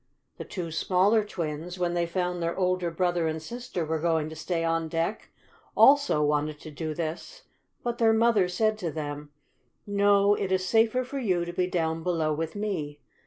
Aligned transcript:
The 0.39 0.45
two 0.45 0.71
smaller 0.71 1.23
twins, 1.23 1.77
when 1.77 1.93
they 1.93 2.07
found 2.07 2.41
their 2.41 2.57
older 2.57 2.89
brother 2.89 3.27
and 3.27 3.39
sister 3.39 3.85
were 3.85 3.99
going 3.99 4.29
to 4.29 4.35
stay 4.35 4.63
on 4.63 4.87
deck, 4.89 5.29
also 5.77 6.23
wanted 6.23 6.59
to 6.61 6.71
do 6.71 6.95
this, 6.95 7.43
but 7.83 7.99
their 7.99 8.11
mother 8.11 8.47
said 8.47 8.79
to 8.79 8.89
them: 8.89 9.29
"No, 9.85 10.33
it 10.33 10.51
is 10.51 10.65
safer 10.65 11.03
for 11.03 11.19
you 11.19 11.45
to 11.45 11.53
be 11.53 11.67
down 11.67 12.01
below 12.01 12.33
with 12.33 12.55
me. 12.55 12.99